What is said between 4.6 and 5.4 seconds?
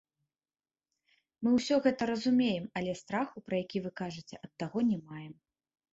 таго не маем.